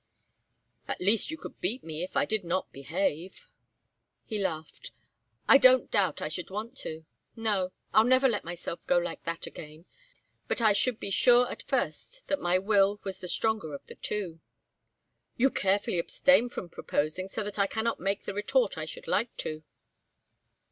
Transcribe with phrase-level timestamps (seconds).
[0.87, 3.45] "At least you could beat me if I did not behave."
[4.25, 4.89] He laughed.
[5.47, 7.05] "I don't doubt I should want to.
[7.35, 9.85] No, I'll never let myself go like that again;
[10.47, 14.39] but I should be sure first that my will was the stronger of the two."
[15.37, 19.37] "You carefully abstain from proposing so that I cannot make the retort I should like
[19.37, 19.63] to."